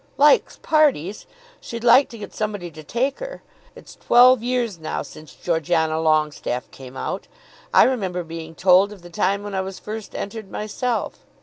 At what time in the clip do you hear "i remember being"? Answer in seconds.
7.71-8.55